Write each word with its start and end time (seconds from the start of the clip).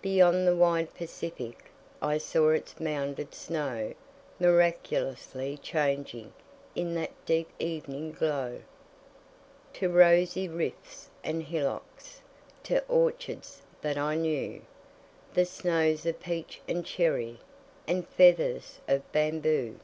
Beyond 0.00 0.46
the 0.48 0.56
wide 0.56 0.94
Pacific 0.94 1.70
I 2.00 2.16
saw 2.16 2.52
its 2.52 2.80
mounded 2.80 3.34
snow 3.34 3.92
Miraculously 4.40 5.58
changing 5.58 6.32
In 6.74 6.94
that 6.94 7.10
deep 7.26 7.50
evening 7.58 8.12
glow, 8.12 8.62
To 9.74 9.90
rosy 9.90 10.48
rifts 10.48 11.10
and 11.22 11.42
hillocks, 11.42 12.22
To 12.62 12.82
orchards 12.88 13.60
that 13.82 13.98
I 13.98 14.14
knew, 14.14 14.62
The 15.34 15.44
snows 15.44 16.06
or 16.06 16.14
peach 16.14 16.62
and 16.66 16.82
cherry, 16.82 17.38
And 17.86 18.08
feathers 18.08 18.80
of 18.88 19.12
bamboo. 19.12 19.78